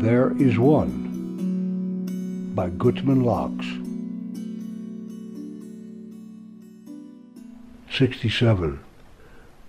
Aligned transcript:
There 0.00 0.32
is 0.38 0.56
One 0.56 2.52
by 2.54 2.70
Gutman 2.70 3.24
Locks. 3.24 3.66
67. 7.90 8.78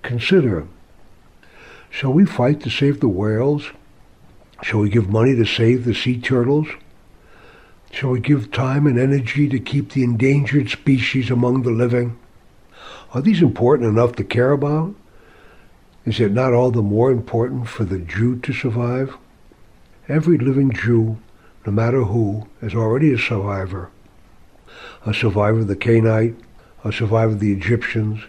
Consider 0.03 0.67
Shall 1.89 2.13
we 2.13 2.27
fight 2.27 2.61
to 2.61 2.69
save 2.69 2.99
the 2.99 3.07
whales? 3.09 3.71
Shall 4.61 4.81
we 4.81 4.91
give 4.91 5.09
money 5.09 5.35
to 5.35 5.45
save 5.45 5.83
the 5.83 5.95
sea 5.95 6.21
turtles? 6.21 6.67
Shall 7.89 8.11
we 8.11 8.19
give 8.19 8.51
time 8.51 8.85
and 8.85 8.99
energy 8.99 9.49
to 9.49 9.57
keep 9.57 9.93
the 9.93 10.03
endangered 10.03 10.69
species 10.69 11.31
among 11.31 11.63
the 11.63 11.71
living? 11.71 12.19
Are 13.15 13.21
these 13.21 13.41
important 13.41 13.89
enough 13.89 14.15
to 14.17 14.23
care 14.23 14.51
about? 14.51 14.93
Is 16.05 16.19
it 16.19 16.31
not 16.31 16.53
all 16.53 16.69
the 16.69 16.83
more 16.83 17.09
important 17.09 17.67
for 17.67 17.83
the 17.83 17.97
Jew 17.97 18.37
to 18.41 18.53
survive? 18.53 19.17
Every 20.09 20.39
living 20.39 20.71
Jew, 20.71 21.19
no 21.67 21.71
matter 21.71 22.01
who, 22.01 22.47
is 22.63 22.73
already 22.73 23.13
a 23.13 23.17
survivor. 23.19 23.91
A 25.05 25.13
survivor 25.13 25.59
of 25.59 25.67
the 25.67 25.75
Canaanite, 25.75 26.35
a 26.83 26.91
survivor 26.91 27.33
of 27.33 27.39
the 27.39 27.53
Egyptians, 27.53 28.21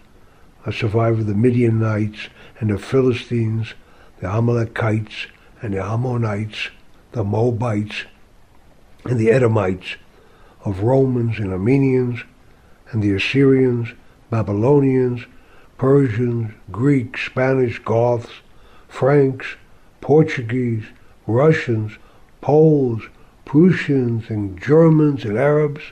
a 0.66 0.74
survivor 0.74 1.20
of 1.20 1.26
the 1.26 1.34
Midianites 1.34 2.28
and 2.58 2.68
the 2.68 2.76
Philistines, 2.76 3.72
the 4.20 4.26
Amalekites 4.26 5.28
and 5.62 5.72
the 5.72 5.82
Ammonites, 5.82 6.68
the 7.12 7.24
Moabites 7.24 8.04
and 9.06 9.18
the 9.18 9.30
Edomites, 9.30 9.96
of 10.66 10.82
Romans 10.82 11.38
and 11.38 11.50
Armenians 11.50 12.24
and 12.90 13.02
the 13.02 13.14
Assyrians, 13.14 13.94
Babylonians, 14.28 15.22
Persians, 15.78 16.52
Greeks, 16.70 17.24
Spanish, 17.24 17.78
Goths, 17.78 18.42
Franks, 18.86 19.46
Portuguese, 20.02 20.84
Russians, 21.26 21.92
Poles, 22.40 23.02
Prussians, 23.44 24.30
and 24.30 24.60
Germans 24.60 25.24
and 25.24 25.36
Arabs. 25.36 25.82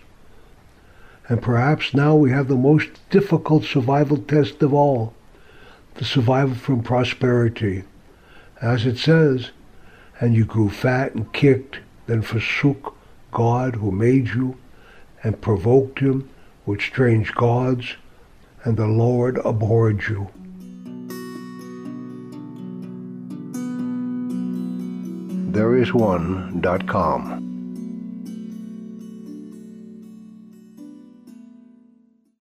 And 1.28 1.42
perhaps 1.42 1.92
now 1.92 2.14
we 2.14 2.30
have 2.30 2.48
the 2.48 2.56
most 2.56 2.88
difficult 3.10 3.64
survival 3.64 4.16
test 4.16 4.62
of 4.62 4.72
all 4.72 5.14
the 5.94 6.04
survival 6.04 6.54
from 6.54 6.82
prosperity. 6.82 7.82
As 8.62 8.86
it 8.86 8.98
says, 8.98 9.50
and 10.20 10.34
you 10.34 10.44
grew 10.44 10.70
fat 10.70 11.14
and 11.14 11.32
kicked, 11.32 11.80
then 12.06 12.22
forsook 12.22 12.96
God 13.32 13.76
who 13.76 13.90
made 13.90 14.28
you, 14.28 14.56
and 15.22 15.40
provoked 15.40 15.98
him 15.98 16.28
with 16.64 16.80
strange 16.80 17.34
gods, 17.34 17.96
and 18.64 18.76
the 18.76 18.86
Lord 18.86 19.38
abhorred 19.44 20.04
you. 20.08 20.28
There 25.48 25.76
is 25.76 25.94
one.com. 25.94 27.57